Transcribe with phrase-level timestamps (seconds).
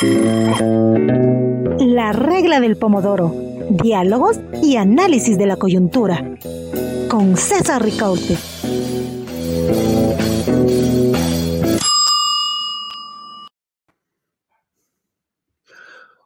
[0.00, 0.12] La
[2.12, 3.34] regla del pomodoro.
[3.68, 6.36] Diálogos y análisis de la coyuntura.
[7.08, 8.38] Con César Ricaute.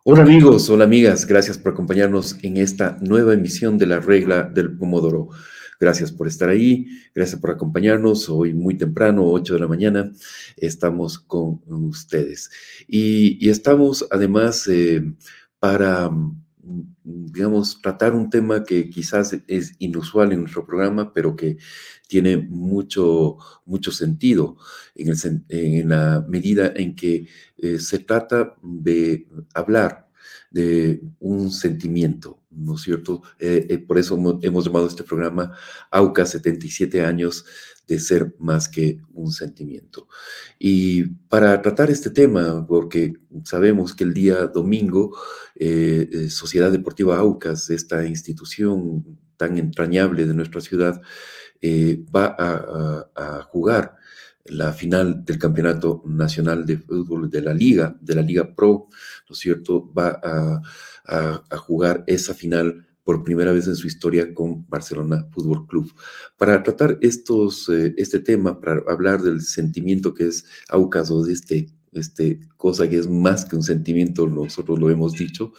[0.05, 4.77] Hola amigos, hola amigas, gracias por acompañarnos en esta nueva emisión de la regla del
[4.77, 5.31] pomodoro.
[5.83, 8.29] Gracias por estar ahí, gracias por acompañarnos.
[8.29, 10.13] Hoy muy temprano, 8 de la mañana,
[10.57, 12.53] estamos con ustedes.
[12.87, 15.03] Y, estamos además eh,
[15.59, 16.09] para,
[17.03, 21.57] digamos, tratar un tema que quizás es inusual en nuestro programa, pero que
[22.07, 24.59] tiene mucho, mucho sentido
[24.95, 27.27] en, la medida en que
[27.59, 30.12] eh, se trata de hablar
[30.53, 33.23] de un sentimiento, ¿no es cierto?
[33.39, 35.57] Eh, eh, por eso hemos llamado este programa
[35.91, 37.45] AUCA 77 años
[37.89, 40.09] de ser más que un sentimiento.
[40.59, 45.17] Y para tratar este tema, porque sabemos que el día domingo,
[45.57, 51.01] eh, Sociedad Deportiva AUCAS, esta institución tan entrañable de nuestra ciudad,
[52.15, 52.37] va
[53.15, 53.97] a jugar
[54.45, 58.89] la final del Campeonato Nacional de Fútbol de la Liga, de la Liga Pro,
[59.29, 59.93] ¿no es cierto?
[59.93, 60.63] Va a,
[61.59, 65.93] jugar esa final por primera vez en su historia con Barcelona Fútbol Club.
[66.37, 71.33] Para tratar estos, eh, este tema, para hablar del sentimiento que es Aucas o de
[71.33, 75.53] este, este cosa que es más que un sentimiento, nosotros lo hemos dicho,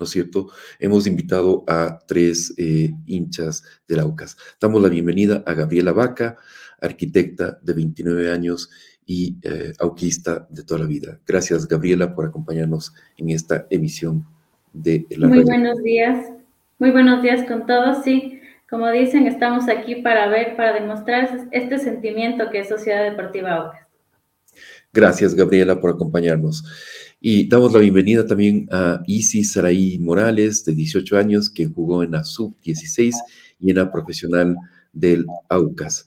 [0.00, 0.48] ¿no es cierto?
[0.78, 4.36] Hemos invitado a tres eh, hinchas del Aucas.
[4.60, 6.38] Damos la bienvenida a Gabriela Vaca,
[6.86, 8.70] arquitecta de 29 años
[9.06, 11.18] y eh, auquista de toda la vida.
[11.26, 14.26] Gracias, Gabriela, por acompañarnos en esta emisión
[14.72, 16.26] de la Muy buenos días.
[16.78, 18.02] Muy buenos días con todos.
[18.04, 23.54] Sí, como dicen, estamos aquí para ver, para demostrar este sentimiento que es Sociedad Deportiva
[23.54, 23.86] Aucas.
[24.92, 26.64] Gracias, Gabriela, por acompañarnos.
[27.20, 32.12] Y damos la bienvenida también a Isis Saraí Morales, de 18 años, que jugó en
[32.12, 33.14] la Sub-16
[33.60, 34.56] y en la profesional
[34.92, 36.06] del AUCAS.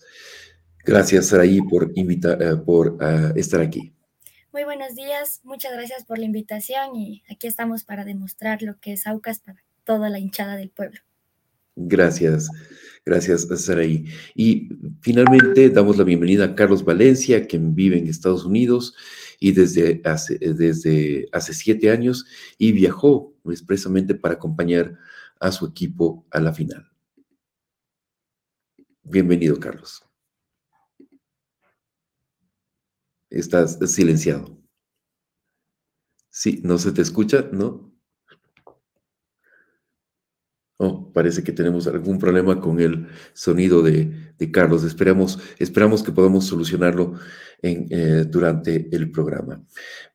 [0.89, 3.94] Gracias, Saraí, por, invitar, eh, por eh, estar aquí.
[4.51, 8.94] Muy buenos días, muchas gracias por la invitación y aquí estamos para demostrar lo que
[8.94, 11.00] es AUCAS para toda la hinchada del pueblo.
[11.75, 12.50] Gracias,
[13.05, 14.05] gracias, Saraí.
[14.33, 14.69] Y
[15.01, 18.95] finalmente damos la bienvenida a Carlos Valencia, quien vive en Estados Unidos
[19.39, 22.25] y desde hace, desde hace siete años
[22.57, 24.97] y viajó expresamente para acompañar
[25.39, 26.89] a su equipo a la final.
[29.03, 30.09] Bienvenido, Carlos.
[33.29, 34.57] Estás silenciado.
[36.29, 37.90] Sí, no se te escucha, ¿no?
[40.81, 44.85] Oh, parece que tenemos algún problema con el sonido de, Carlos.
[44.85, 47.16] Esperamos, esperamos que podamos solucionarlo
[47.62, 49.62] eh, durante el programa.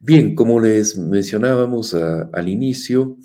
[0.01, 3.19] Bien, como les mencionábamos al inicio,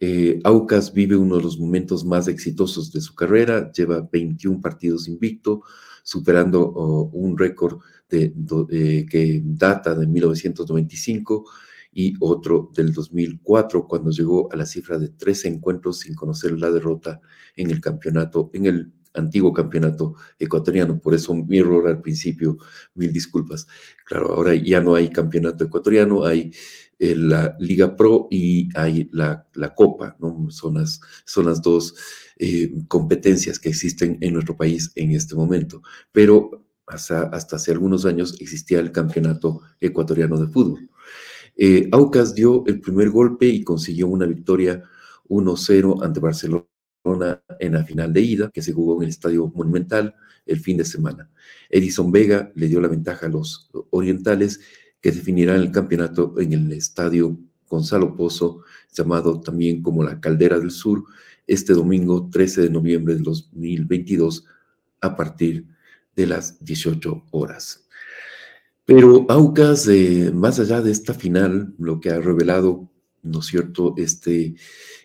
[0.00, 3.70] eh, Aucas vive uno de los momentos más exitosos de su carrera.
[3.70, 5.62] Lleva 21 partidos invicto,
[6.02, 7.78] superando oh, un récord
[8.12, 11.44] eh, que data de 1995
[11.92, 16.70] y otro del 2004, cuando llegó a la cifra de 13 encuentros sin conocer la
[16.70, 17.20] derrota
[17.56, 21.00] en el campeonato, en el antiguo campeonato ecuatoriano.
[21.00, 22.58] Por eso mi error al principio,
[22.94, 23.66] mil disculpas.
[24.04, 26.52] Claro, ahora ya no hay campeonato ecuatoriano, hay
[26.98, 30.50] eh, la Liga Pro y hay la, la Copa, ¿no?
[30.50, 31.94] Son las, son las dos
[32.38, 35.82] eh, competencias que existen en nuestro país en este momento.
[36.12, 40.88] Pero hasta, hace algunos años existía el Campeonato Ecuatoriano de Fútbol.
[41.56, 44.82] Eh, Aucas dio el primer golpe y consiguió una victoria
[45.28, 46.66] 1-0 ante Barcelona
[47.58, 50.14] en la final de ida, que se jugó en el Estadio Monumental
[50.46, 51.30] el fin de semana.
[51.68, 54.60] Edison Vega le dio la ventaja a los orientales,
[55.00, 60.70] que definirán el campeonato en el Estadio Gonzalo Pozo, llamado también como la Caldera del
[60.70, 61.04] Sur,
[61.46, 64.44] este domingo 13 de noviembre de 2022
[65.00, 65.79] a partir de
[66.20, 67.86] de las 18 horas.
[68.84, 72.90] Pero Aucas, eh, más allá de esta final, lo que ha revelado,
[73.22, 74.54] ¿no es cierto?, este,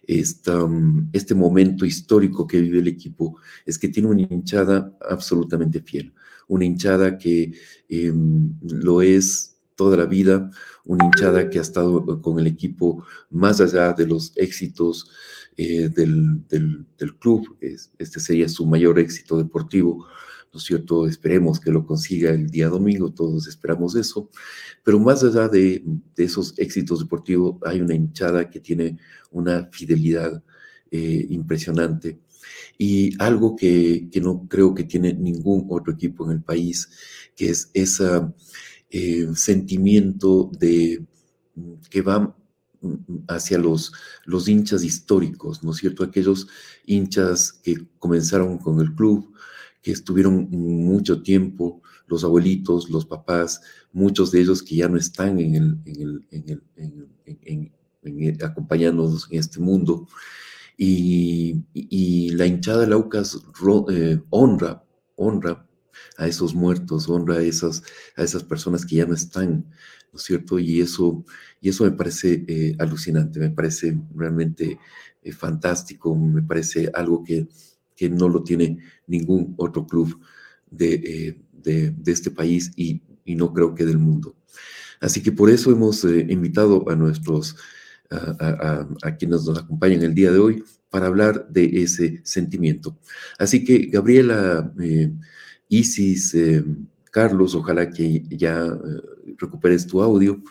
[0.08, 6.14] mm, este momento histórico que vive el equipo, es que tiene una hinchada absolutamente fiel,
[6.48, 7.54] una hinchada que
[7.90, 10.50] em, lo es toda la vida,
[10.86, 15.10] una hinchada que ha estado con el equipo más allá de los éxitos
[15.58, 20.08] eh, del, del, del, club, este sería su mayor éxito deportivo,
[20.56, 21.06] ¿no es cierto?
[21.06, 24.30] Esperemos que lo consiga el día domingo, todos esperamos eso,
[24.86, 25.84] pero más allá de,
[26.16, 28.98] esos éxitos deportivos, hay una hinchada que tiene
[29.32, 30.42] una fidelidad
[30.92, 32.22] eh, impresionante
[32.78, 36.90] y algo que, no creo que tiene ningún otro equipo en el país,
[37.36, 38.22] que es ese
[38.92, 41.06] eh, sentimiento de
[41.90, 42.34] que va
[43.28, 43.92] hacia los,
[44.24, 46.06] los hinchas históricos, ¿no es cierto?
[46.06, 46.48] Aquellos
[46.86, 49.36] hinchas que comenzaron con el club,
[49.86, 53.62] que estuvieron mucho tiempo, los abuelitos, los papás,
[53.94, 57.72] muchos de ellos que ya no están en el, en el,
[58.02, 60.08] en acompañándonos en este mundo.
[60.76, 61.62] Y,
[62.32, 63.38] la hinchada de Laucas
[63.92, 64.84] eh, honra,
[65.18, 65.68] honra
[66.18, 67.84] a esos muertos, honra a esas,
[68.18, 69.68] a esas personas que ya no están,
[70.12, 70.58] ¿no es cierto?
[70.58, 71.24] Y eso,
[71.62, 74.80] y eso me parece eh, alucinante, me parece realmente
[75.22, 77.48] eh, fantástico, me parece algo que,
[77.96, 78.78] que, no lo tiene
[79.08, 80.20] ningún otro club
[80.70, 84.36] de, de, este país y, y, no creo que del mundo.
[85.02, 87.56] Así que por eso hemos invitado a nuestros
[88.10, 92.98] a, quienes nos acompañan el día de hoy para hablar de ese sentimiento.
[93.38, 95.12] Así que, Gabriela, eh,
[95.68, 96.64] Isis, eh,
[97.12, 100.42] Carlos, ojalá que ya eh, recuperes tu audio.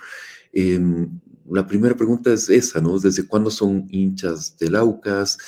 [0.52, 1.08] Em,
[1.50, 2.98] la primera pregunta es esa, ¿no?
[2.98, 5.38] ¿Desde cuándo son hinchas del Aucas?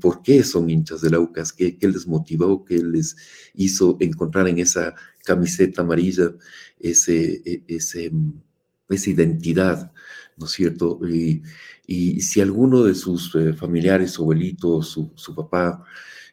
[0.00, 1.52] ¿Por qué son hinchas del Aucas?
[1.52, 2.64] ¿Qué, ¿Qué, les motivó?
[2.64, 3.16] ¿Qué les
[3.54, 4.94] hizo encontrar en esa
[5.24, 6.32] camiseta amarilla
[6.80, 8.10] ese, e, ese,
[8.88, 9.92] esa identidad
[10.36, 11.00] ¿no es cierto?
[11.06, 11.42] Y,
[12.20, 15.84] si alguno de sus eh, familiares, abuelitos, su, papá,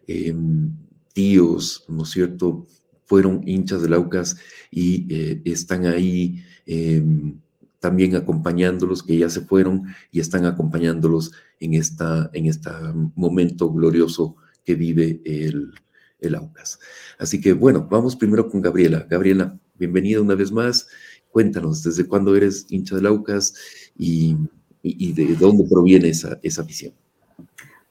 [0.08, 0.72] em,
[1.14, 2.66] tíos, ¿no es cierto?,
[3.06, 4.38] fueron hinchas del Aucas
[4.72, 7.40] y eh, están ahí em,
[7.80, 12.04] también acompañándolos, que ya se fueron y están acompañándolos en este
[12.34, 12.70] en este
[13.16, 15.74] momento glorioso que vive el,
[16.20, 16.80] el Aucas.
[17.18, 19.06] Así que bueno, vamos primero con Gabriela.
[19.10, 20.88] Gabriela, bienvenida una vez más.
[21.32, 23.54] Cuéntanos, ¿desde cuándo eres hincha del Aucas
[23.98, 24.36] y,
[24.82, 26.94] de dónde proviene esa, esa visión?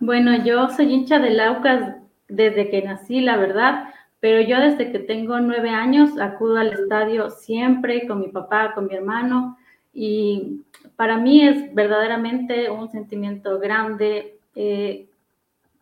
[0.01, 1.97] Bueno, yo soy hincha del Aucas
[2.29, 3.85] desde que nací, la verdad,
[4.21, 8.87] pero yo desde que tengo nueve años acudo al estadio siempre con mi papá, con
[8.87, 9.57] mi hermano,
[10.01, 10.65] y
[10.95, 14.39] para mí es verdaderamente un sentimiento grande.
[14.55, 15.09] Eh,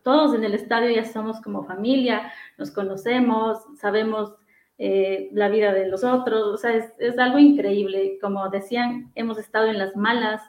[0.03, 4.33] todos en el estadio ya somos como familia, nos conocemos, sabemos
[4.79, 8.17] eh, la vida de los otros, o sea, es, algo increíble.
[8.19, 10.41] Como decían, hemos estado en las malas,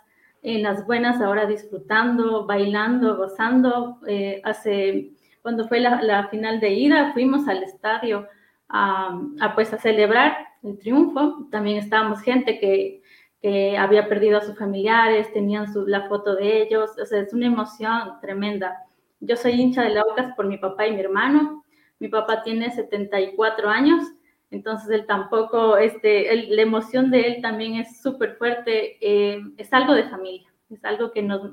[0.43, 3.99] en las buenas, ahora disfrutando, bailando, gozando.
[4.07, 5.11] Eh, hace,
[5.41, 8.29] cuando fue la, final de ida, fuimos al estadio
[8.69, 9.19] a,
[9.55, 11.49] pues a celebrar el triunfo.
[11.51, 13.01] También estábamos gente que,
[13.41, 17.33] que había perdido a sus familiares, tenían su, la foto de ellos, o sea, es
[17.33, 18.83] una emoción tremenda.
[19.19, 21.63] Yo soy hincha de la Aucas por mi papá y mi hermano.
[21.99, 24.03] Mi papá tiene 74 años
[24.49, 29.93] entonces él tampoco, este, la emoción de él también es súper fuerte, eh, es algo
[29.93, 31.51] de familia, es algo que nos,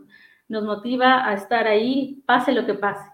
[0.49, 3.11] nos motiva a estar ahí, pase lo que pase.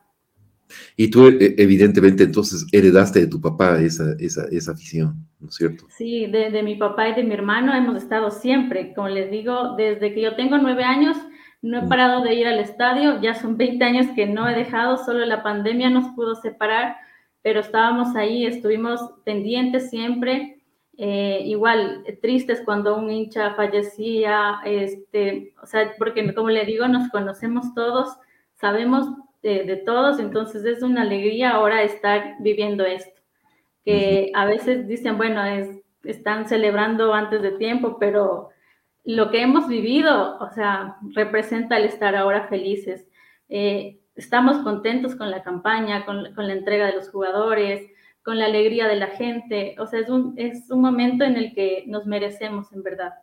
[0.97, 5.55] Y tú e, evidentemente entonces heredaste de tu papá esa, esa, esa afición, ¿no es
[5.55, 5.87] cierto?
[5.97, 9.75] Sí, de, de, mi papá y de mi hermano hemos estado siempre, como les digo,
[9.77, 11.17] desde que yo tengo nueve años,
[11.63, 11.89] no he mm.
[11.89, 15.43] parado de ir al estadio, ya son 20 años que no he dejado, solo la
[15.43, 16.97] pandemia nos pudo separar,
[17.43, 20.61] pero estábamos ahí, estuvimos pendientes siempre,
[21.03, 27.11] eh, igual tristes cuando un hincha fallecía, este, o sea, porque como le digo, nos
[27.11, 28.19] conocemos todos,
[28.57, 29.07] sabemos
[29.43, 33.21] de, todos, entonces es una alegría ahora estar viviendo esto,
[33.85, 38.51] que a veces dicen, bueno, es, están celebrando antes de tiempo, pero
[39.05, 43.07] lo que hemos vivido, o sea, representa el estar ahora felices.
[43.49, 47.91] Eh, estamos contentos con la campaña, con, la entrega de los jugadores,
[48.23, 49.75] con la alegría de la gente.
[49.79, 53.15] O sea, es un, es un momento en el que nos merecemos, en verdad.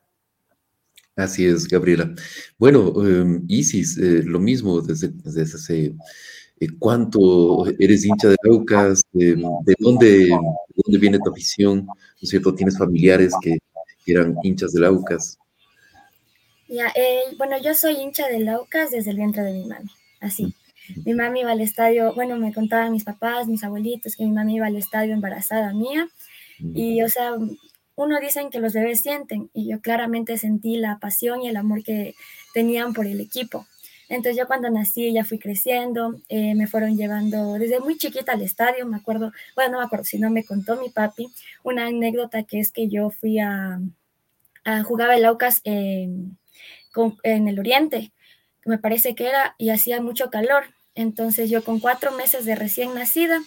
[1.17, 2.13] Así es, Gabriela.
[2.59, 5.95] Bueno, em, Isis, eh, lo mismo desde, desde hace
[6.59, 9.35] eh, cuánto eres hincha de Aucas, de,
[9.79, 12.53] dónde, dónde viene tu afición, ¿no es cierto?
[12.53, 13.57] ¿Tienes familiares que,
[14.05, 15.37] eran hinchas de Aucas?
[16.69, 19.89] Ya, eh, bueno, yo soy hincha de Aucas desde el vientre de mi mami,
[20.21, 20.53] así.
[21.03, 24.55] Mi mami iba al estadio, bueno, me contaban mis papás, mis abuelitos, que mi mami
[24.55, 26.07] iba al estadio embarazada mía.
[26.59, 27.33] Y, o sea,
[27.97, 31.83] uno dicen que los bebés sienten, y yo claramente sentí la pasión y el amor
[31.83, 32.15] que
[32.53, 33.67] tenían por el equipo.
[34.07, 38.41] Entonces yo cuando nací ya fui creciendo, eh, me fueron llevando desde muy chiquita al
[38.41, 41.27] estadio, me acuerdo, bueno, no me acuerdo, si no me contó mi papi
[41.63, 43.81] una anécdota que es que yo fui a,
[44.63, 46.37] a jugar el Aucas en,
[47.23, 48.13] en el oriente,
[48.63, 50.63] me parece que era, y hacía mucho calor.
[50.95, 53.39] Entonces yo con cuatro meses de recién nacida,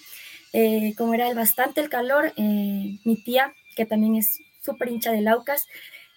[0.53, 5.23] eh, como era bastante el calor, eh, mi tía, que también es súper hincha de
[5.23, 5.67] Laucas,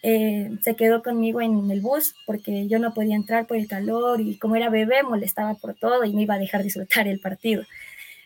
[0.02, 4.20] eh, se quedó conmigo en el bus porque yo no podía entrar por el calor
[4.20, 7.64] y como era bebé molestaba por todo y me iba a dejar disfrutar el partido.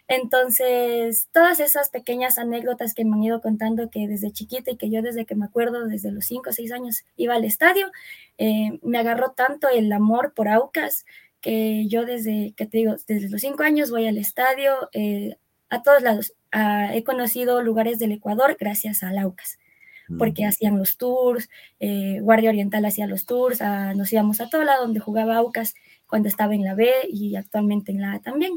[0.07, 4.89] Entonces, todas esas pequeñas anécdotas que me han ido contando que desde chiquita y que
[4.89, 7.91] yo desde que me acuerdo, desde los 5 o 6 años, iba al estadio,
[8.39, 11.05] eh, me agarró tanto el amor por Aucas
[11.41, 15.37] que yo desde, que te digo, desde los 5 años voy al estadio eh,
[15.69, 16.33] a todos lados.
[16.51, 19.59] Ah, he conocido lugares del Ecuador gracias a Aucas
[20.17, 24.63] porque hacían los tours, eh, Guardia Oriental hacía los tours, ah, nos íbamos a todo
[24.63, 25.75] lado donde jugaba Aucas
[26.07, 28.53] cuando estaba en la B y actualmente en la A también.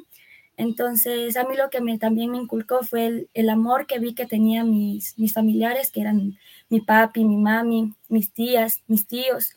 [0.56, 4.26] Entonces, a mí lo que me, también me inculcó fue el, amor que vi que
[4.26, 6.38] tenían mis, mis familiares, que eran
[6.68, 9.54] mi papi, mi mami, mis tías, mis tíos,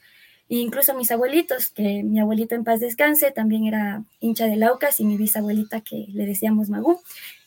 [0.50, 5.00] e incluso mis abuelitos, que mi abuelito en paz descanse también era hincha de Laucas
[5.00, 7.00] y mi bisabuelita, que le decíamos Magú,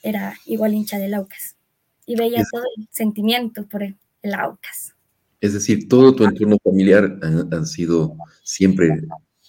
[0.02, 1.56] era igual hincha de Laucas.
[2.06, 4.94] Y veía todo el sentimiento por el, el Aucas.
[5.40, 8.90] Es decir, todo tu entorno familiar han, han sido siempre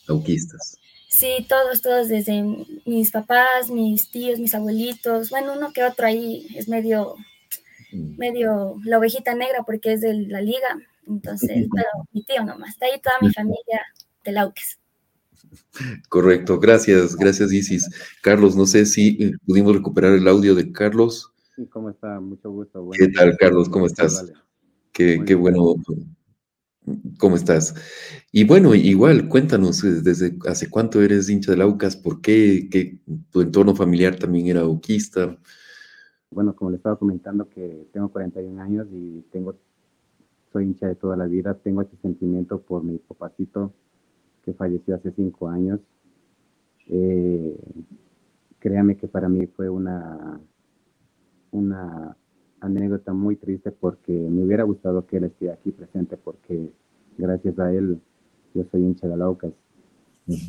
[0.08, 0.77] auquistas.
[1.10, 2.44] Sí, todos, todos, desde
[2.86, 7.16] mis papás, mis tíos, mis abuelitos, bueno, uno que otro ahí es medio,
[7.92, 8.18] mm.
[8.18, 10.77] medio la ovejita negra porque es de la liga,
[11.08, 13.82] entonces, pero mi tío nomás, está ahí toda mi familia
[14.24, 14.80] de Lauques.
[16.10, 17.90] Correcto, gracias, gracias Isis.
[18.22, 21.34] Carlos, no sé si eh, pudimos recuperar el audio de Carlos.
[21.56, 22.20] Sí, ¿cómo está?
[22.20, 22.90] Mucho gusto.
[22.92, 23.70] ¿Qué tal, Carlos?
[23.70, 24.32] ¿Cómo estás?
[24.92, 25.76] Qué, qué bueno
[27.20, 27.76] ¿Cómo estás?
[28.32, 31.98] Y bueno, igual, cuéntanos, eh, ¿desde hace cuánto eres hincha de Aucas?
[31.98, 32.70] ¿Por qué?
[32.72, 33.00] ¿Que
[33.30, 35.38] ¿Tu entorno familiar también era auquista?
[36.30, 39.60] Bueno, como le estaba comentando que tengo 41 años y tengo,
[40.58, 43.72] soy hincha de toda la vida, tengo este sentimiento por mi papacito
[44.44, 45.80] que falleció hace cinco años.
[46.88, 47.56] Eh,
[48.58, 50.40] créame que para mí fue una,
[51.52, 52.18] una
[52.60, 56.72] anécdota muy triste porque me hubiera gustado que él esté aquí presente porque
[57.20, 58.00] gracias a él
[58.56, 59.54] yo soy hincha de Laucas.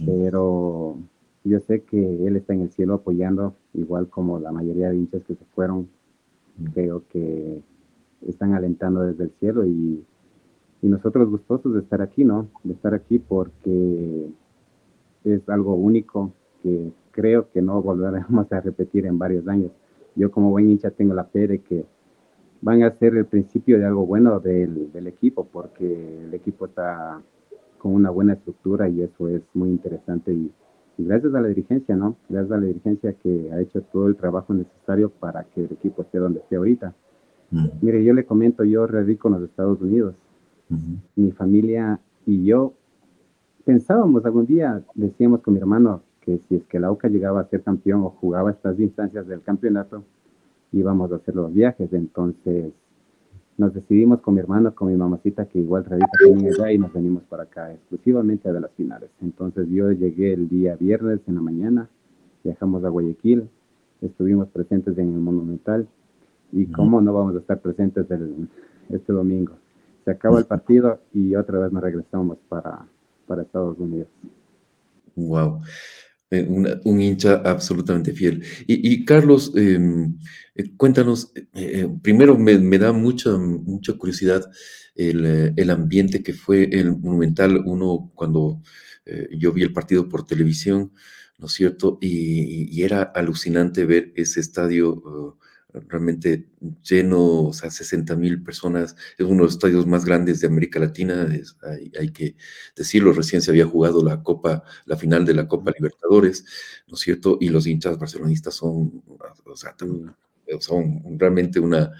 [0.07, 0.97] Pero
[1.45, 5.23] yo sé que él está en el cielo apoyando, igual como la mayoría de hinchas
[5.25, 5.89] que se fueron.
[6.73, 7.63] Creo que
[8.27, 10.05] están alentando desde el cielo y,
[10.83, 12.49] y nosotros gustosos de estar aquí, ¿no?
[12.65, 14.29] De estar aquí porque
[15.25, 16.33] es algo único
[16.63, 19.73] que creo que no volveremos a repetir en varios años.
[20.15, 21.85] Yo como buen hincha tengo la fe de que
[22.61, 27.23] van a ser el principio de algo bueno del, del, equipo, porque el equipo está
[27.79, 30.33] con una buena estructura y eso es muy interesante.
[30.33, 30.53] Y,
[30.99, 32.17] gracias a la dirigencia, ¿no?
[32.29, 36.03] Gracias a la dirigencia que ha hecho todo el trabajo necesario para que el equipo
[36.03, 36.93] esté donde esté ahorita.
[37.51, 40.15] Mire, yo le comento, yo radico en los Estados Unidos.
[41.17, 42.75] Mi familia y yo
[43.65, 47.49] pensábamos algún día, decíamos con mi hermano, que si es que la UCA llegaba a
[47.49, 50.05] ser campeón o jugaba estas instancias del campeonato,
[50.73, 51.91] íbamos a hacer los viajes.
[51.93, 52.73] Entonces
[53.57, 56.93] nos decidimos con mi hermano, con mi mamacita, que igual radica también allá, y nos
[56.93, 59.11] venimos para acá exclusivamente a de las finales.
[59.21, 61.89] Entonces yo llegué el día viernes en la mañana,
[62.45, 63.49] viajamos a Guayaquil,
[64.01, 65.89] estuvimos presentes en el Monumental,
[66.53, 68.07] y cómo no vamos a estar presentes
[68.91, 69.55] este domingo.
[70.05, 72.87] Se acaba el partido y otra vez nos regresamos para,
[73.27, 74.09] para Estados Unidos.
[75.15, 75.61] Wow.
[76.31, 76.47] Eh,
[76.85, 78.45] un hincha absolutamente fiel.
[78.67, 80.19] Y, Carlos, em,
[80.55, 84.45] eh, cuéntanos, eh, primero me, da mucha, mucha curiosidad
[84.95, 88.61] el, ambiente que fue el Monumental, uno cuando
[89.31, 90.93] yo vi el partido por televisión,
[91.39, 91.99] ¿no es cierto?
[92.03, 94.95] Y, era alucinante ver ese estadio.
[94.95, 96.49] Uh, realmente
[96.83, 100.81] lleno, o sea, 60 mil personas, es uno de los estadios más grandes de América
[100.81, 101.29] Latina,
[101.99, 102.37] hay, que
[102.75, 106.45] decirlo, recién se había jugado la Copa, la final de la Copa Libertadores,
[106.87, 107.37] ¿no es cierto?
[107.41, 109.03] Y los hinchas barcelonistas son,
[109.45, 109.77] o sea,
[110.61, 111.93] son realmente una,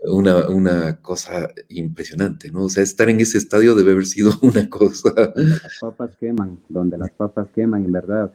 [0.00, 2.64] una, una cosa impresionante, ¿no?
[2.64, 5.12] O sea, estar en ese estadio debe haber sido una cosa...
[5.36, 8.32] Las papas queman, donde las papas queman, en verdad.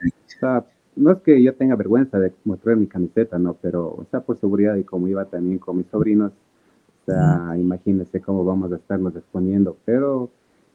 [1.01, 4.39] No es que yo tenga vergüenza de mostrar mi camiseta, no, pero, o sea, por
[4.39, 9.15] seguridad y como iba también con mis sobrinos, o sea, imagínense cómo vamos a estarnos
[9.15, 10.29] exponiendo, pero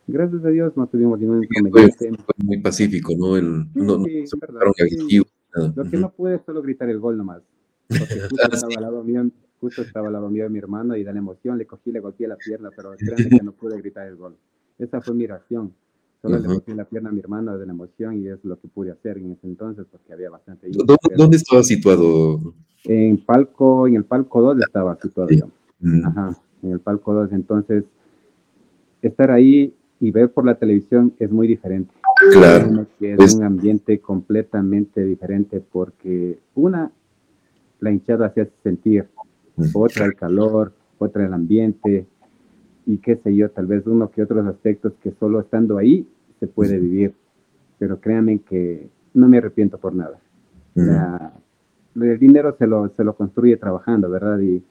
[0.09, 2.11] gracias a Dios no tuvimos ningún inconveniente.
[2.25, 3.37] Fue muy pacífico, ¿no?
[3.37, 4.25] El, no, sí,
[5.75, 7.43] Lo que no pude solo gritar el gol nomás,
[7.89, 9.31] porque justo estaba al lado mío,
[9.61, 12.01] justo estaba al lado mío de mi hermano y de la emoción le cogí, le
[12.01, 14.37] golpeé la pierna, pero créanme que no pude gritar el gol.
[14.77, 15.73] Esa fue mi reacción.
[16.27, 18.69] Solo le golpeé la pierna a mi hermano de la emoción y es lo que
[18.69, 20.69] pude hacer en ese entonces porque había bastante.
[21.17, 22.55] ¿Dónde, estaba situado?
[22.85, 25.49] En palco, en el palco 2 estaba situado yo.
[25.81, 26.07] Mm.
[26.07, 27.33] Ajá, en el palco 2.
[27.33, 27.85] Entonces,
[29.03, 31.95] estar ahí y ver por la televisión es muy diferente.
[32.33, 32.87] Claro.
[33.01, 36.91] Es un ambiente completamente diferente porque una,
[37.81, 39.07] la hinchada hace sentir,
[39.75, 42.07] otra el calor, otra el ambiente,
[42.87, 46.07] y qué sé yo, tal vez uno que otros aspectos que solo estando ahí
[46.41, 47.15] se puede vivir.
[47.79, 50.19] Pero créanme que no me arrepiento por nada.
[50.75, 54.39] el dinero se lo, se lo construye trabajando, ¿verdad?
[54.41, 54.63] Y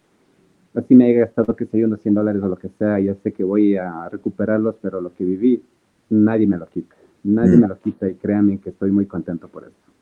[0.75, 3.15] así me haya gastado, que sé yo, unos 100 dólares o lo que sea, ya
[3.23, 5.63] sé que voy a recuperarlos, pero lo que viví,
[6.09, 6.95] nadie me lo quita.
[7.23, 7.61] Nadie mm.
[7.61, 9.94] me lo quita y créanme que estoy muy contento por eso.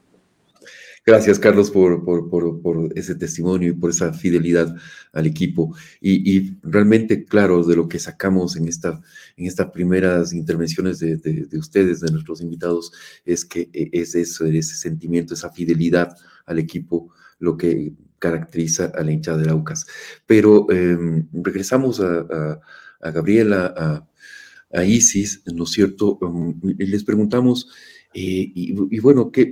[1.06, 2.02] Gracias, Carlos, por,
[2.96, 4.74] ese testimonio y por esa fidelidad
[5.12, 5.76] al equipo.
[6.00, 9.02] Y, realmente, claro, de lo que sacamos en, esta,
[9.36, 12.94] en estas primeras intervenciones de, de, de, ustedes, de nuestros invitados,
[13.26, 19.04] es que e, es eso, ese sentimiento, esa fidelidad al equipo, lo que caracteriza a
[19.04, 19.86] la hinchada de Aucas.
[20.26, 22.62] Pero em, regresamos a,
[23.02, 24.08] a, Gabriela, a,
[24.72, 26.18] a, Isis, ¿no es cierto?
[26.22, 27.68] Um, les preguntamos,
[28.14, 29.52] eh, y, y, bueno, ¿qué,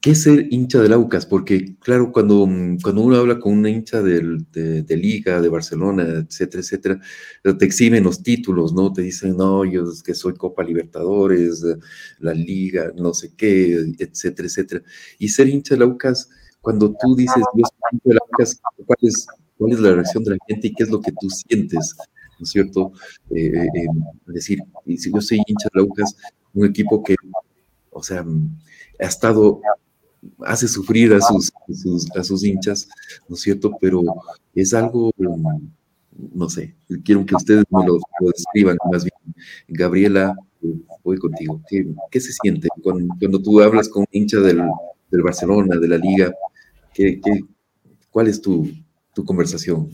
[0.00, 1.26] ¿qué es ser hincha del Aucas?
[1.26, 2.48] Porque, claro, cuando,
[2.82, 7.00] cuando uno habla con una hincha de, de, Liga, de Barcelona, etcétera, etcétera,
[7.42, 8.92] te exhiben los títulos, ¿no?
[8.92, 11.64] Te dicen, no, yo es que soy Copa Libertadores,
[12.20, 14.82] la Liga, no sé qué, etcétera, etcétera.
[15.18, 16.28] Y ser hincha del Aucas
[16.60, 18.00] cuando tú dices, yo soy
[18.86, 19.26] ¿cuál es,
[19.58, 21.96] ¿cuál es la reacción de la gente y qué es lo que tú sientes?
[22.38, 22.92] ¿No es cierto?
[23.30, 23.86] Eh, eh, eh
[24.26, 26.16] decir, y si yo soy hincha de Laucas,
[26.54, 27.16] un equipo que,
[27.90, 28.24] o sea,
[29.00, 29.60] ha estado,
[30.40, 31.52] hace sufrir a sus,
[32.16, 32.88] a sus, hinchas,
[33.28, 33.76] ¿no es cierto?
[33.80, 34.02] Pero
[34.54, 35.10] es algo,
[36.32, 36.74] no sé,
[37.04, 39.34] quiero que ustedes me lo, describan más bien.
[39.68, 40.36] Gabriela,
[41.02, 41.60] voy contigo.
[41.68, 44.62] ¿Qué, qué se siente cuando, cuando, tú hablas con un hincha del,
[45.10, 46.32] del Barcelona, de la Liga?
[46.92, 47.20] ¿Qué,
[48.10, 48.70] cuál es tu,
[49.14, 49.90] tu, conversación?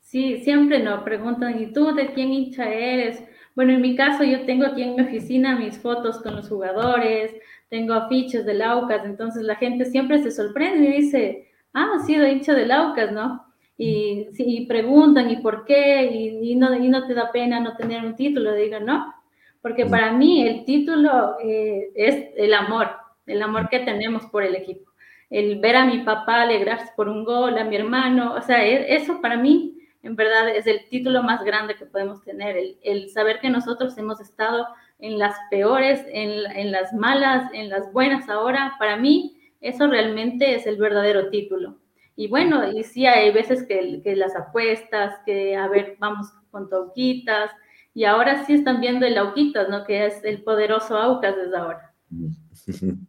[0.00, 3.22] Sí, siempre nos preguntan, ¿y tú de quién hincha eres?
[3.54, 7.32] Bueno, en mi caso yo tengo aquí en mi oficina mis fotos con los jugadores,
[7.68, 12.26] tengo afiches de Laucas, entonces la gente siempre se sorprende y dice, ah, ha sido
[12.26, 13.44] hincha de Laucas, ¿no?
[13.76, 16.06] Y, y, preguntan, ¿y por qué?
[16.06, 19.14] Y, y, no, y no te da pena no tener un título, digo, no,
[19.62, 22.90] porque para mí el título eh, es el amor,
[23.26, 24.90] el amor que tenemos por el equipo.
[25.30, 28.94] El ver a mi papá alegrarse por un gol, a mi hermano, o sea, e,
[28.94, 33.40] eso para mí en verdad es el título más grande que podemos tener, el, saber
[33.40, 34.66] que nosotros hemos estado
[34.98, 40.66] en las peores, en, las malas, en las buenas ahora, para mí eso realmente es
[40.66, 41.78] el verdadero título.
[42.16, 46.68] Y bueno, y sí hay veces que, que las apuestas, que a ver, vamos con
[46.68, 47.50] Tauquitas,
[47.94, 49.84] y ahora sí están viendo el Auquitas, ¿no?
[49.84, 51.94] Que es el poderoso Aucas desde ahora.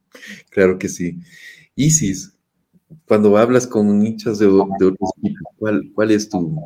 [0.49, 1.19] Claro que sí.
[1.75, 2.36] Isis,
[3.08, 6.58] cuando hablas con hinchas de, otros equipos, ¿cuál, es tu,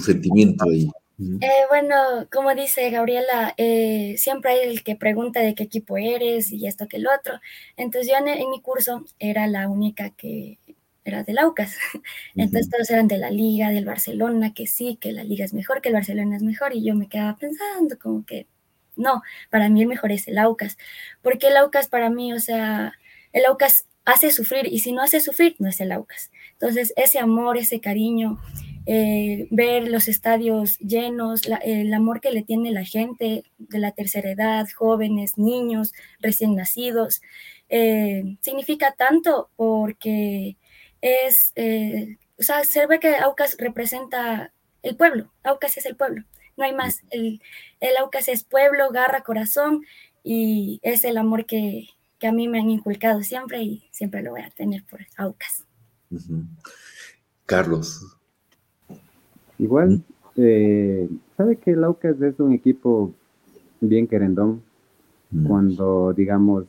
[0.00, 0.88] sentimiento ahí?
[1.18, 1.94] Eh, bueno,
[2.32, 6.88] como dice Gabriela, eh, siempre hay el que pregunta de qué equipo eres y esto
[6.88, 7.40] que el otro.
[7.76, 10.58] Entonces yo en, mi curso era la única que
[11.04, 11.76] era de Laucas.
[12.34, 15.80] Entonces todos eran de la liga, del Barcelona, que sí, que la liga es mejor,
[15.80, 16.74] que el Barcelona es mejor.
[16.74, 18.48] Y yo me quedaba pensando como que
[18.96, 20.78] no, para mí el mejor es el Aucas.
[21.22, 22.94] Porque el Aucas para mí, o sea,
[23.32, 26.30] el Aucas hace sufrir y si no hace sufrir, no es el Aucas.
[26.52, 28.38] Entonces, ese amor, ese cariño,
[28.86, 34.30] eh, ver los estadios llenos, el amor que le tiene la gente de la tercera
[34.30, 37.22] edad, jóvenes, niños, recién nacidos,
[37.70, 40.56] eh, significa tanto porque
[41.00, 46.24] es, eh, o sea, se ve que Aucas representa el pueblo, Aucas es el pueblo,
[46.58, 47.40] no hay más, el,
[47.80, 49.84] el Aucas es pueblo, garra, corazón
[50.22, 51.88] y es el amor que,
[52.22, 55.64] a mí me han inculcado siempre y siempre lo voy a tener por Aucas.
[57.44, 58.13] Carlos.
[59.58, 60.02] Igual,
[60.36, 63.12] eh, sabe que el Aucas es un equipo
[63.80, 64.62] bien querendón.
[65.48, 66.64] Cuando, digamos,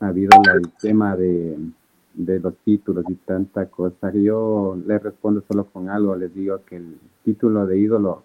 [0.00, 1.56] ha habido el tema de,
[2.16, 6.96] los títulos y tanta cosa, yo les respondo solo con algo, les digo que el
[7.24, 8.24] título de ídolo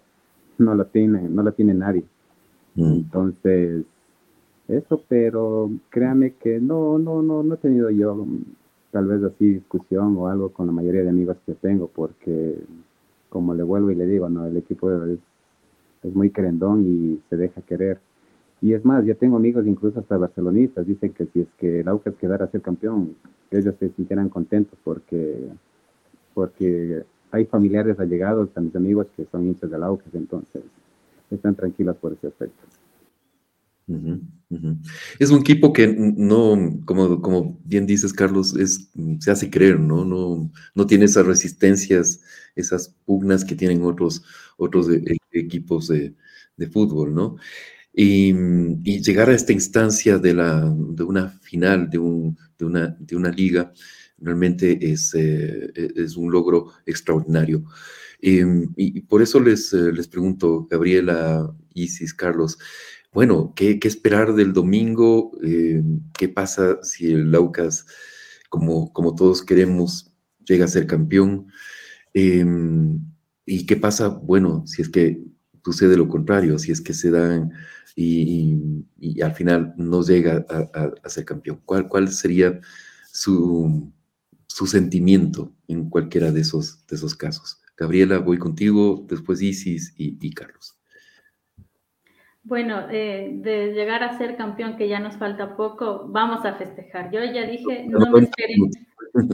[0.58, 2.02] no lo tiene, no lo tiene nadie.
[2.76, 3.84] Entonces,
[4.66, 8.26] eso, pero créame que no, no, no, no he tenido yo
[8.90, 12.58] tal vez así discusión o algo con la mayoría de amigos que tengo, porque
[13.34, 15.18] como le vuelvo y le digo, no, el equipo es,
[16.04, 17.98] es muy querendón y se deja querer.
[18.60, 21.88] Y es más, yo tengo amigos incluso hasta barcelonistas, dicen que si es que el
[21.88, 23.16] Aucas quedara a ser campeón,
[23.50, 25.48] ellos se sintieran contentos porque,
[26.32, 30.62] porque hay familiares allegados a mis amigos que son hinchas del Aucas, entonces
[31.28, 32.62] están tranquilos por ese aspecto.
[35.18, 40.04] Es un equipo que no, como, como bien dices, Carlos, es, se hace creer, ¿no?
[40.04, 42.20] No, no tiene esas resistencias,
[42.56, 44.22] esas pugnas que tienen otros,
[44.56, 46.14] otros e, e, equipos de,
[46.72, 47.36] fútbol, ¿no?
[47.92, 48.32] Y,
[49.02, 53.30] llegar a esta instancia de, la, de una final, de, un, de, una, de una
[53.30, 53.72] liga,
[54.18, 57.64] realmente es, eh, e, es un logro extraordinario.
[58.26, 62.58] Em, y, por eso les, eh, les pregunto, Gabriela, Isis, Carlos,
[63.14, 65.32] bueno, ¿qué, esperar del domingo?
[65.42, 65.82] Eh,
[66.18, 67.86] ¿Qué pasa si el Laucas
[68.54, 70.14] como, como todos queremos,
[70.46, 71.48] llega a ser campeón.
[72.12, 73.00] Em,
[73.44, 74.06] ¿Y qué pasa?
[74.08, 75.24] Bueno, si es que
[75.64, 77.50] sucede lo contrario, si es que se dan
[77.96, 78.56] y,
[79.22, 81.62] al final no llega a, ser campeón.
[81.64, 82.60] ¿Cuál, sería
[83.12, 83.92] su,
[84.46, 87.60] su, sentimiento en cualquiera de esos, de esos casos?
[87.76, 90.76] Gabriela, voy contigo, después Isis y, Carlos.
[92.44, 97.10] Bueno, eh, de llegar a ser campeón, que ya nos falta poco, vamos a festejar.
[97.10, 98.70] Yo ya dije, no me esperen,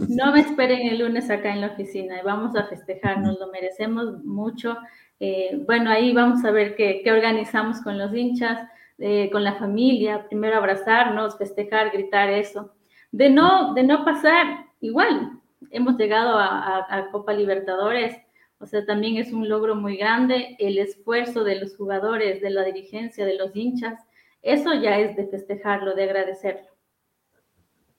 [0.08, 4.24] no me esperen el lunes acá en la oficina, vamos a festejar, nos lo merecemos
[4.24, 4.76] mucho.
[5.18, 8.68] Eh, bueno, ahí vamos a ver qué, organizamos con los hinchas,
[8.98, 12.72] eh, con la familia, primero abrazarnos, festejar, gritar eso.
[13.10, 15.32] De no, de no pasar, igual,
[15.70, 18.16] hemos llegado a, Copa Libertadores,
[18.60, 22.62] o sea, también es un logro muy grande, el esfuerzo de los jugadores, de la
[22.62, 23.98] dirigencia, de los hinchas,
[24.42, 26.68] eso ya es de festejarlo, de agradecerlo.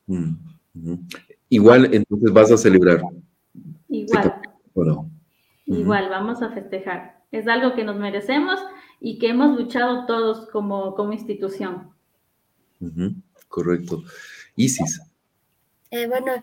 [0.05, 0.35] Mm,
[1.49, 3.01] igual, entonces vas a celebrar.
[3.89, 4.41] Igual.
[4.73, 5.11] Bueno.
[5.65, 7.23] Igual, vamos a festejar.
[7.31, 8.59] Es algo que nos merecemos
[8.99, 11.89] y que hemos luchado todos como, como institución.
[13.47, 14.03] Correcto.
[14.55, 15.01] Isis.
[15.91, 16.33] Eh, bueno,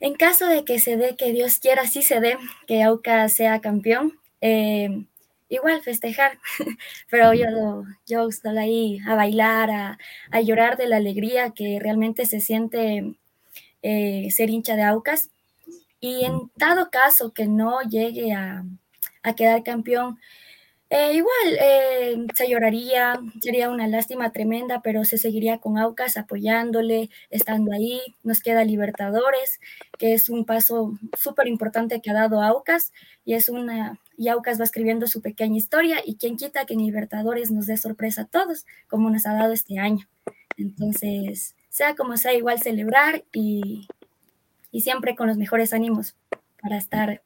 [0.00, 2.36] en caso de que se dé, que Dios quiera, sí se dé,
[2.66, 5.04] que AUCA sea campeón, eh,
[5.50, 6.38] igual festejar,
[7.10, 12.40] pero yo, yo estoy ahí a bailar, a, llorar de la alegría que realmente se
[12.40, 13.14] siente
[13.82, 15.30] eh, ser hincha de AUCAS.
[16.00, 18.64] Y en dado caso que no llegue a,
[19.36, 20.18] quedar campeón,
[20.90, 27.10] eh, igual eh, se lloraría, sería una lástima tremenda, pero se seguiría con Aucas apoyándole,
[27.30, 28.00] estando ahí.
[28.24, 29.60] Nos queda Libertadores,
[29.98, 32.92] que es un paso súper importante que ha dado Aucas
[33.24, 36.80] y es una y Aucas va escribiendo su pequeña historia y quien quita que en
[36.80, 40.08] Libertadores nos dé sorpresa a todos, como nos ha dado este año.
[40.56, 43.86] Entonces, sea como sea, igual celebrar y,
[44.72, 46.16] y siempre con los mejores ánimos
[46.60, 47.22] para estar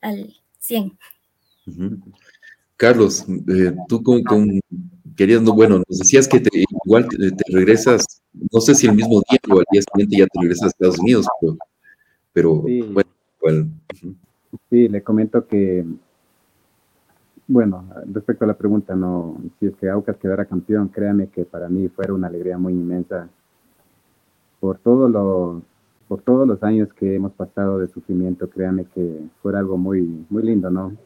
[0.00, 0.98] al 100.
[2.82, 4.60] Carlos, eh, tú con,
[5.14, 6.42] querías, bueno, nos decías que
[6.84, 8.04] igual te, regresas,
[8.52, 10.98] no sé si el mismo día o al día siguiente ya te regresas a Estados
[10.98, 11.28] Unidos,
[12.32, 12.64] pero,
[13.40, 13.70] bueno,
[14.68, 15.84] Sí, le comento que,
[17.46, 21.68] bueno, respecto a la pregunta, no, si es que Aucas quedara campeón, créame que para
[21.68, 23.28] mí fuera una alegría muy inmensa
[24.58, 25.62] por todo lo
[26.08, 30.42] por todos los años que hemos pasado de sufrimiento, créanme que fuera algo muy, muy
[30.42, 30.96] lindo, ¿no?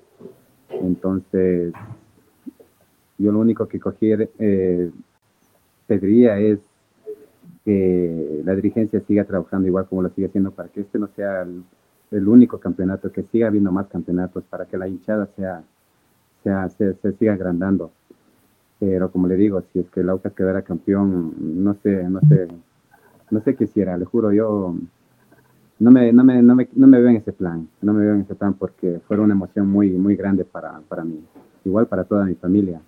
[0.71, 1.73] Entonces,
[3.19, 4.91] yo lo único que cogí, eh,
[5.87, 6.59] pediría es
[7.65, 11.47] que la dirigencia siga trabajando igual como lo sigue haciendo para que este no sea
[12.11, 15.63] el, único campeonato, que siga habiendo más campeonatos, para que la hinchada sea,
[16.45, 17.91] sea se, se, siga agrandando.
[18.79, 22.47] Pero como le digo, si es que el Aucas quedara campeón, no sé, no sé,
[23.31, 24.77] no sé qué hiciera, le juro, yo
[25.79, 28.15] no me, no me, no me, no me veo en ese plan, no me veo
[28.15, 31.23] en ese plan porque fue una emoción muy, muy grande para, para mí,
[31.65, 32.81] igual para toda mi familia.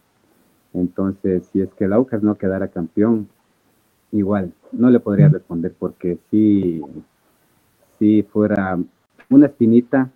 [0.72, 3.28] Entonces, si es que el Aucas no quedara campeón,
[4.12, 6.82] igual, no le podría responder porque si,
[7.98, 8.78] si fuera
[9.28, 10.10] una espinita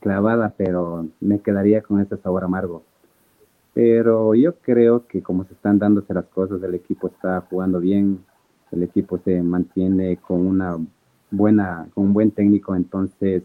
[0.00, 2.82] clavada, pero me quedaría con ese sabor amargo.
[3.74, 8.24] Pero yo creo que como se están dándose las cosas, el equipo está jugando bien,
[8.72, 10.78] el equipo se mantiene con una
[11.30, 13.42] buena, con un buen técnico, entonces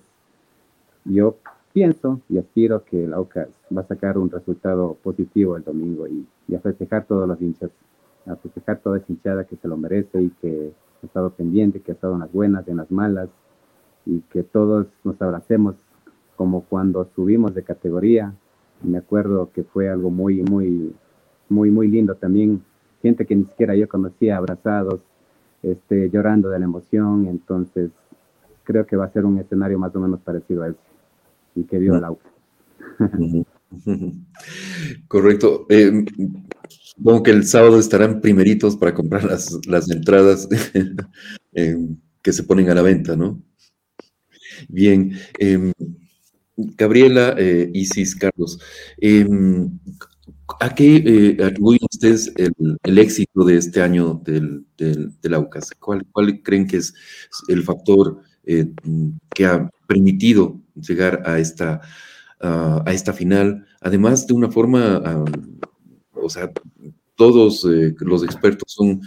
[1.06, 1.38] yo
[1.74, 6.28] pienso y aspiro que el Aucas va a sacar un resultado positivo el domingo y,
[6.54, 7.72] a festejar todos los hinchas,
[8.26, 11.92] a festejar toda esa hinchada que se lo merece y que ha estado pendiente, que
[11.92, 13.30] ha estado en las buenas, en las malas
[14.06, 15.76] y que todos nos abracemos
[16.36, 18.34] como cuando subimos de categoría.
[18.84, 20.94] Me acuerdo que fue algo muy, muy,
[21.48, 22.62] muy, muy lindo también.
[23.02, 25.00] Gente que ni siquiera yo conocía, abrazados,
[25.64, 27.92] este, llorando de la emoción, entonces
[28.64, 30.78] creo que va a ser un escenario más o menos parecido a ese
[31.56, 32.26] y que vio el auto.
[35.08, 35.66] Correcto.
[35.70, 36.06] Eh,
[36.70, 40.48] supongo que el sábado estarán primeritos para comprar las, las entradas
[41.54, 41.78] eh,
[42.22, 43.42] que se ponen a la venta, ¿no?
[44.68, 45.14] Bien.
[45.40, 45.72] Em,
[46.78, 48.60] Gabriela, eh, Isis, Carlos,
[48.98, 49.80] em,
[50.60, 55.72] ¿A qué eh, atribuyen ustedes el, éxito de este año del, del, AUCAS?
[55.80, 56.06] ¿Cuál,
[56.44, 56.94] creen que es
[57.48, 58.72] el factor eh,
[59.34, 61.82] que ha permitido llegar a esta,
[62.40, 63.66] a esta final?
[63.82, 65.24] Además, de una forma,
[66.14, 66.52] o sea,
[67.16, 69.02] todos eh, los expertos son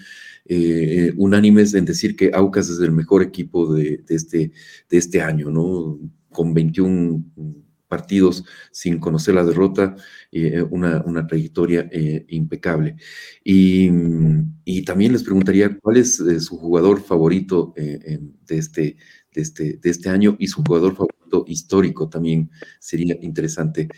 [1.17, 4.53] unánimes en decir que AUCAS es el mejor equipo de, este,
[4.91, 5.99] de este año, ¿no?
[6.31, 7.25] Con 21
[7.95, 9.95] partidos sin conocer la derrota,
[10.71, 11.89] una, una, trayectoria
[12.29, 12.97] impecable.
[13.45, 13.89] Y,
[14.65, 18.97] y, también les preguntaría cuál es su jugador favorito de, este,
[19.33, 23.89] de, este, de este año y su jugador favorito histórico también sería interesante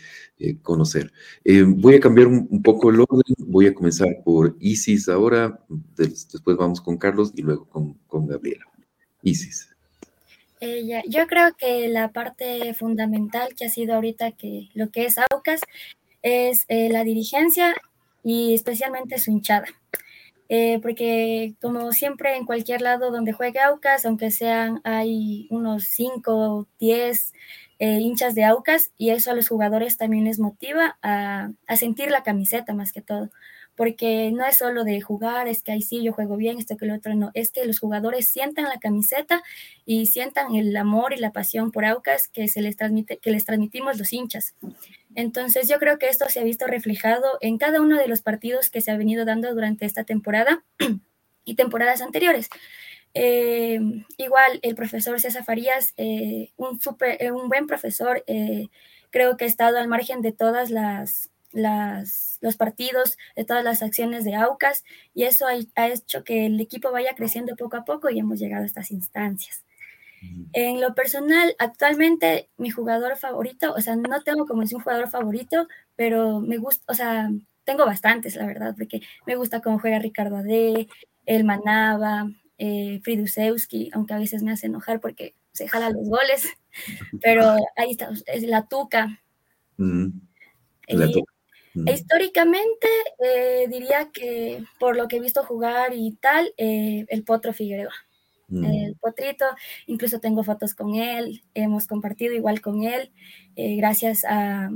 [0.61, 1.11] conocer.
[1.83, 5.65] voy a cambiar un, poco el orden, voy a comenzar por Isis ahora,
[5.97, 8.65] después vamos con Carlos y luego con, con Gabriela.
[9.23, 9.76] Isis.
[10.59, 15.17] Eh, yo creo que la parte fundamental que ha sido ahorita que lo que es
[15.17, 15.61] AUCAS
[16.23, 17.75] es eh, la dirigencia
[18.23, 19.67] y especialmente su hinchada.
[20.49, 26.31] Eh, porque como siempre en cualquier lado donde juegue AUCAS, aunque sean hay unos 5
[26.33, 27.33] o 10
[27.79, 32.73] hinchas de AUCAS, y eso a los jugadores también les motiva a sentir la camiseta
[32.73, 33.29] más que todo
[33.77, 36.87] porque no es solo de jugar, es que ahí sí yo juego bien, esto que
[36.87, 39.43] lo otro no, es que los jugadores sientan la camiseta
[39.85, 43.45] y sientan el amor y la pasión por Aucas que se les transmite, que les
[43.45, 44.55] transmitimos los hinchas.
[45.13, 48.71] Entonces yo creo que esto se ha visto reflejado en cada uno de los partidos
[48.71, 50.65] que se ha venido dando durante esta temporada
[51.45, 52.49] y temporadas anteriores.
[53.13, 53.79] Eh,
[54.17, 58.23] igual el profesor César Farías, eh, un, super, eh, un buen profesor,
[59.11, 63.81] creo que ha estado al margen de todas las las, los partidos, de todas las
[63.81, 68.09] acciones de AUCAS y eso ha, hecho que el equipo vaya creciendo poco a poco
[68.09, 69.63] y hemos llegado a estas instancias.
[70.53, 75.09] En lo personal, actualmente mi jugador favorito, o sea, no tengo como es un jugador
[75.09, 77.29] favorito, pero me gusta, o sea,
[77.63, 80.87] tengo bastantes, la verdad, porque me gusta cómo juega Ricardo Ade,
[81.25, 86.47] el Manaba, eh, Fridusewski, aunque a veces me hace enojar porque se jala los goles,
[87.21, 89.21] pero ahí está, es la Tuca.
[90.87, 91.36] La tuca.
[91.73, 91.87] Mm.
[91.89, 92.87] Históricamente,
[93.23, 97.93] eh, diría que por lo que he visto jugar y tal, eh, el Potro Figueroa.
[98.47, 98.63] Mm.
[98.65, 99.45] El Potrito,
[99.87, 103.11] incluso tengo fotos con él, hemos compartido igual con él,
[103.55, 104.69] eh, gracias a,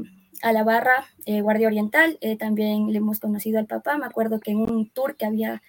[0.44, 4.90] la barra Guardia Oriental, también le hemos conocido al papá, me acuerdo que en un
[4.90, 5.62] tour que había,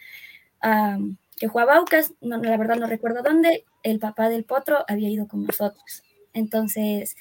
[1.37, 5.29] que jugaba Aucas, no, la verdad no recuerdo dónde, el papá del Potro había ido
[5.29, 6.03] con nosotros.
[6.33, 7.17] Entonces,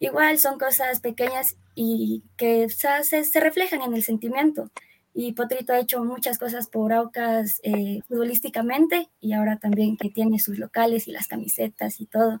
[0.00, 4.70] igual son cosas pequeñas y que se, se, reflejan en el sentimiento.
[5.12, 10.38] Y Potrito ha hecho muchas cosas por Aucas eh, futbolísticamente y ahora también que tiene
[10.38, 12.40] sus locales y las camisetas y todo.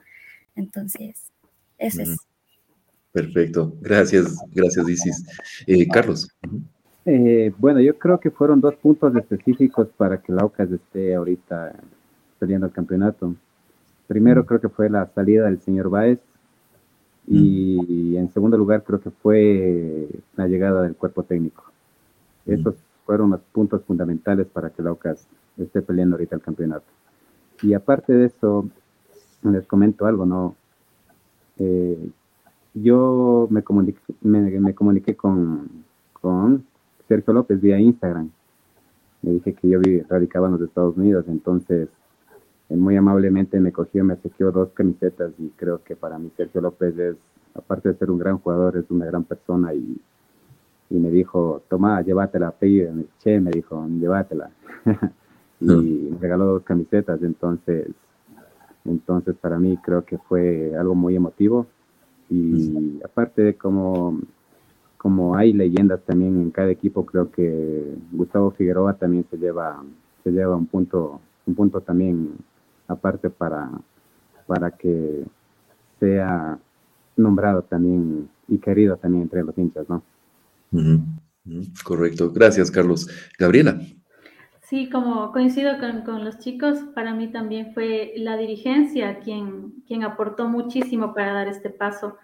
[0.56, 1.30] Entonces,
[1.78, 2.16] eso es.
[3.12, 3.74] Perfecto.
[3.80, 5.26] Gracias, gracias, Isis.
[5.66, 6.28] Eh, Carlos.
[7.04, 11.74] Eh, bueno, yo creo que fueron dos puntos específicos para que el Aucas esté ahorita
[12.38, 13.34] peleando el campeonato.
[14.06, 16.20] Primero creo que fue la salida del señor Baez
[17.26, 21.64] y en segundo lugar, creo que fue la llegada del cuerpo técnico.
[22.46, 25.26] Esos fueron los puntos fundamentales para que la OCAS
[25.58, 26.86] esté peleando ahorita el campeonato.
[27.62, 28.68] Y aparte de eso,
[29.42, 30.54] les comento algo, ¿no?
[31.58, 32.10] Eh,
[32.74, 35.68] yo me comuniqué, me, comuniqué con,
[36.12, 36.64] con,
[37.08, 38.30] Sergio López vía Instagram.
[39.22, 41.88] Me dije que yo radicaba en los Estados Unidos, entonces
[42.76, 46.96] muy amablemente me cogió, me asequió dos camisetas y creo que para mí Sergio López
[46.98, 47.16] es,
[47.54, 50.00] aparte de ser un gran jugador, es una gran persona y,
[50.90, 52.54] y me dijo, toma, llévatela,
[53.18, 54.50] che, me dijo, llévatela.
[55.60, 57.88] y me regaló dos camisetas, entonces,
[58.84, 61.66] entonces para mí creo que fue algo muy emotivo
[62.30, 64.20] y aparte de como,
[64.96, 69.82] como hay leyendas también en cada equipo, creo que Gustavo Figueroa también se lleva,
[70.22, 72.30] se lleva un punto, un punto también
[72.90, 73.70] aparte para,
[74.46, 75.24] para que
[75.98, 76.58] sea
[77.16, 80.02] nombrado también y querido también entre los hinchas, ¿no?
[81.84, 82.30] Correcto.
[82.32, 83.08] Gracias, Carlos.
[83.38, 83.78] Gabriela.
[84.62, 85.72] Sí, como coincido
[86.04, 91.48] con, los chicos, para mí también fue la dirigencia quien, quien aportó muchísimo para dar
[91.48, 92.18] este paso.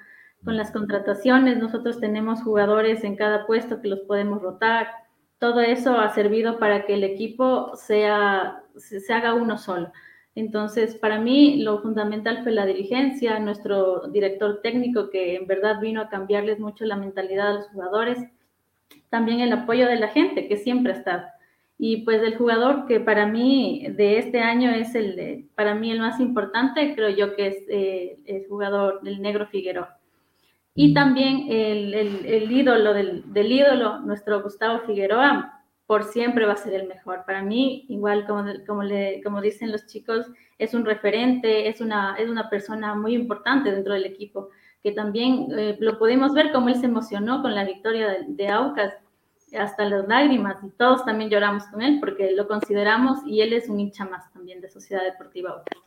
[0.45, 4.87] Con las contrataciones, nosotros tenemos jugadores en cada puesto que los podemos rotar.
[5.41, 9.91] Todo eso ha servido para que el equipo sea, se haga uno solo.
[10.37, 16.03] Entonces, para mí lo fundamental fue la dirigencia, nuestro director técnico que en verdad vino
[16.03, 18.19] a cambiarles mucho la mentalidad a los jugadores,
[19.09, 21.23] también el apoyo de la gente que siempre ha estado.
[21.79, 26.01] Y pues el jugador que para mí de este año es el, para mí el
[26.01, 29.99] más importante, creo yo que es eh, el jugador del negro Figueroa.
[30.75, 35.56] Y también el, ídolo del, del ídolo, nuestro Gustavo Figueroa,
[35.87, 37.25] por siempre va a ser el mejor.
[37.25, 40.27] Para mí, igual como, como, le, como dicen los chicos,
[40.59, 44.51] es un referente, es una, es una persona muy importante dentro del equipo,
[44.83, 48.95] que también eh, lo pudimos ver como él se emocionó con la victoria de, Aucas,
[49.57, 53.69] hasta las lágrimas, y todos también lloramos con él porque lo consideramos y él es
[53.69, 55.83] un hincha más también de Sociedad Deportiva Aucas.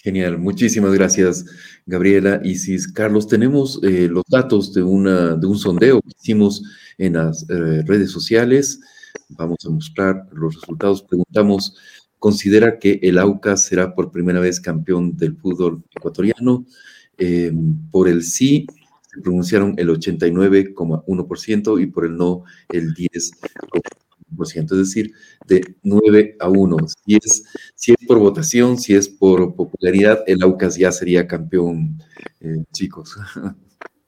[0.00, 1.44] Genial, muchísimas gracias,
[1.84, 2.40] Gabriela.
[2.44, 6.62] Isis, Carlos, tenemos eh, los datos de, un sondeo que hicimos
[6.98, 8.78] en las eh, redes sociales.
[9.30, 11.02] Vamos a mostrar los resultados.
[11.02, 11.76] Preguntamos,
[12.20, 16.64] ¿considera que el AUCAS será por primera vez campeón del fútbol ecuatoriano?
[17.16, 17.52] Eh,
[17.90, 18.68] por el sí
[19.12, 23.32] se pronunciaron el 89,1% y por el no el 10%
[24.44, 25.12] es decir,
[25.46, 26.76] de 9 a 1.
[27.74, 31.98] Si es, por votación, si es por popularidad, el Aucas ya sería campeón,
[32.40, 33.16] eh, chicos.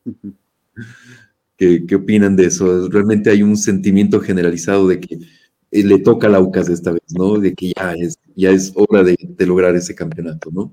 [1.56, 2.88] ¿Qué, ¿Qué, opinan de eso?
[2.88, 5.18] Realmente hay un sentimiento generalizado de que
[5.70, 7.38] eh, le toca al Aucas esta vez, ¿no?
[7.38, 10.72] De que ya es, ya es hora de lograr ese campeonato, ¿no?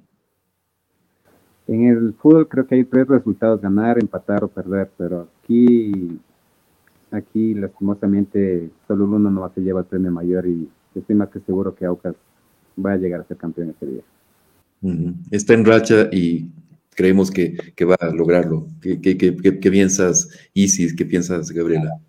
[1.67, 6.17] En el fútbol creo que hay tres resultados, ganar, empatar o perder, pero aquí
[7.11, 11.75] aquí lastimosamente solo uno no se lleva el premio mayor y estoy más que seguro
[11.75, 12.15] que Aucas
[12.83, 14.01] va a llegar a ser campeón ese día.
[15.31, 16.49] Está en racha y
[16.95, 18.67] creemos que, va a lograrlo.
[18.81, 20.95] ¿Qué, qué, piensas, Isis?
[20.95, 21.99] ¿Qué piensas, Gabriela?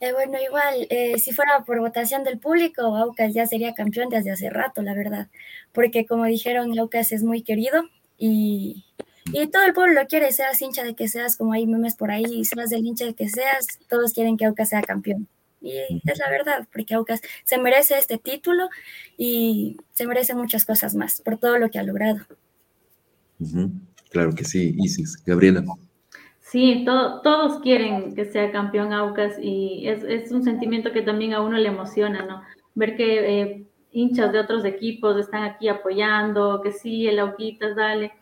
[0.00, 4.30] Eh, bueno, igual, eh, si fuera por votación del público, Aucas ya sería campeón desde
[4.30, 5.28] hace rato, la verdad.
[5.72, 7.82] Porque como dijeron, Aucas es muy querido
[8.16, 8.84] y
[9.32, 12.10] y todo el pueblo lo quiere, seas hincha de que seas, como hay memes por
[12.10, 15.28] ahí, seas del hincha de que seas, todos quieren que Aucas sea campeón.
[15.60, 15.72] Y
[16.04, 18.68] es la verdad, porque Aucas se merece este título
[19.16, 22.20] y se merece muchas cosas más por todo lo que ha logrado.
[24.10, 25.22] Claro que sí, Isis.
[25.24, 25.64] Gabriela.
[26.40, 31.58] Sí, todos quieren que sea campeón Aucas y es, un sentimiento que también a uno
[31.58, 32.42] le emociona, ¿no?
[32.74, 38.12] Ver que eh, hinchas de otros equipos están aquí apoyando, que sí, el Auquitas, dale.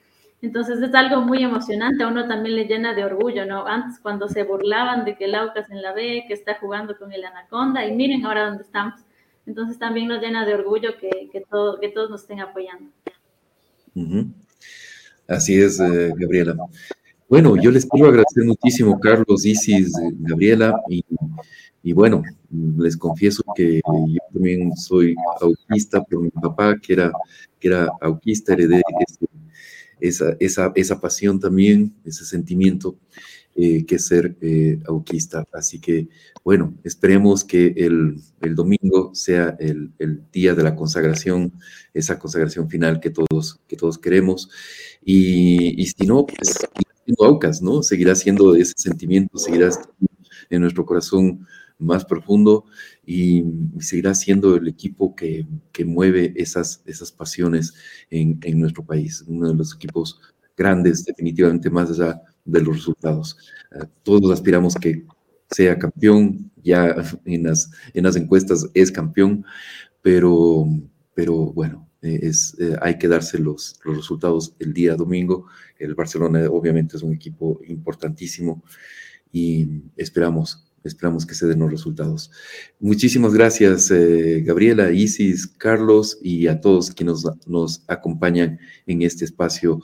[0.42, 3.66] Entonces es algo muy emocionante, a uno también le llena de orgullo, ¿no?
[3.66, 7.12] Antes cuando se burlaban de que el Aucas en la B, que está jugando con
[7.12, 9.01] el Anaconda, y miren ahora dónde estamos.
[9.46, 12.90] Entonces también nos llena de orgullo que, que, todo, que todos nos estén apoyando.
[15.27, 16.55] Así es, eh, Gabriela.
[17.29, 21.03] Bueno, yo les quiero agradecer muchísimo, Carlos, Isis, Gabriela, y,
[21.83, 22.22] y, bueno,
[22.79, 27.12] les confieso que yo también soy autista por mi papá, que era,
[27.59, 29.27] que era autista, heredé este
[30.00, 32.98] esa, esa, esa pasión también, ese sentimiento
[33.59, 35.46] eh, que ser eh, auquista.
[35.50, 36.09] Así que,
[36.44, 41.54] bueno, esperemos que el, el domingo sea el, el, día de la consagración,
[41.94, 44.50] esa consagración final que todos, que todos queremos.
[45.02, 47.82] Y, y si no, pues seguirá siendo Aucas, ¿no?
[47.82, 49.70] Seguirá siendo ese sentimiento, seguirá
[50.50, 51.46] en nuestro corazón
[51.79, 52.65] más profundo
[53.05, 53.45] y,
[53.81, 57.75] seguirá siendo el equipo que, que mueve esas, esas pasiones
[58.11, 60.21] en, en, nuestro país, uno de los equipos
[60.57, 63.37] grandes definitivamente más allá de los resultados.
[63.73, 65.05] Eh, todos aspiramos que
[65.51, 69.45] sea campeón, ya en las, en las encuestas es campeón,
[70.03, 70.67] pero,
[71.15, 75.47] pero bueno, eh, es, eh, hay que darse los, los resultados el día domingo.
[75.79, 78.62] El Barcelona obviamente es un equipo importantísimo
[79.33, 82.31] y esperamos Esperamos que se den los resultados.
[82.81, 89.81] Muchísimas gracias, eh, Gabriela, Isis, Carlos y a todos quienes nos, acompañan en este espacio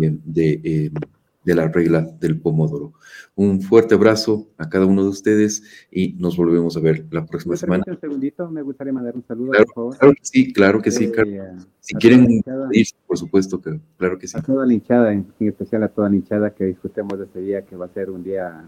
[0.00, 2.92] eh, de, la regla del pomodoro.
[3.34, 7.56] Un fuerte abrazo a cada uno de ustedes y nos volvemos a ver la próxima
[7.56, 7.84] semana.
[7.86, 9.98] Un segundito, me gustaría mandar un saludo, claro, por favor.
[9.98, 11.68] Claro que sí, claro que sí, eh, Carlos.
[11.80, 14.38] Si quieren ir, por supuesto, que, claro que sí.
[14.38, 17.64] A toda la hinchada, en especial a toda la hinchada, que disfrutemos de este día,
[17.64, 18.64] que va a ser un día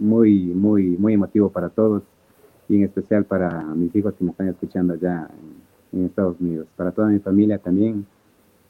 [0.00, 2.02] muy, muy, muy emotivo para todos
[2.68, 5.28] y en especial para mis hijos que me están escuchando allá
[5.92, 6.68] en, Estados Unidos.
[6.76, 8.06] Para toda mi familia también,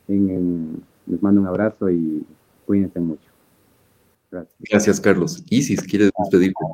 [0.09, 2.25] les mando un abrazo y
[2.67, 3.29] cuídense mucho.
[4.31, 4.57] Gracias.
[4.59, 5.45] Gracias, Carlos.
[5.51, 6.65] Isis, ¿quieres despedirte?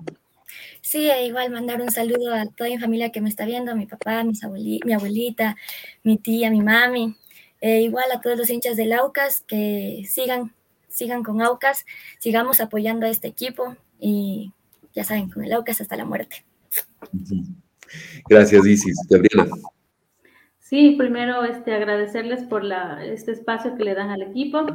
[0.81, 3.75] Sí, e igual mandar un saludo a toda mi familia que me está viendo, a
[3.75, 4.41] mi papá, mis
[4.85, 5.57] mi abuelita,
[6.05, 7.17] mi tía, mi mami,
[7.61, 10.55] e igual a todos los hinchas del Aucas que sigan,
[10.89, 11.85] sigan con Aucas,
[12.21, 14.53] sigamos apoyando a este equipo, y
[14.95, 16.45] ya saben, con el Aucas hasta la muerte.
[18.29, 18.97] Gracias, Isis.
[19.09, 19.49] Gabriela.
[20.59, 24.67] Sí, primero este, agradecerles por la, este espacio que le dan al equipo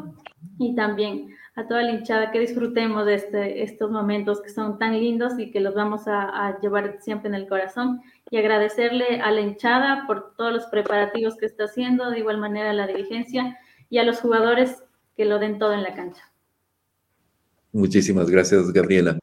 [0.57, 4.97] y también a toda la hinchada que disfrutemos de este, estos momentos que son tan
[4.97, 8.01] lindos y que los vamos a, a, llevar siempre en el corazón.
[8.29, 12.69] Y agradecerle a la hinchada por todos los preparativos que está haciendo, de igual manera
[12.69, 13.57] a la dirigencia
[13.89, 14.81] y a los jugadores
[15.17, 16.30] que lo den todo en la cancha.
[17.71, 19.17] Muchísimas gracias, Gabriela.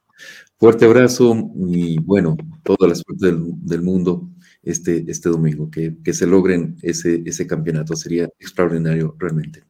[0.58, 4.28] Fuerte abrazo y bueno, toda la suerte del, mundo
[4.62, 9.62] este, este domingo, que, que, se logren ese, ese campeonato, sería extraordinario realmente.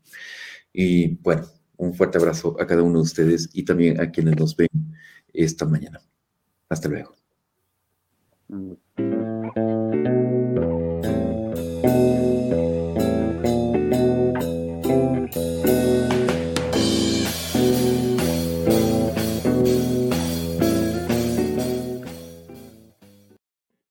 [0.72, 4.57] Y bueno, un fuerte abrazo a cada uno de ustedes y también a quienes nos
[4.57, 4.68] ven
[5.33, 6.01] esta mañana.
[6.68, 7.14] Hasta luego.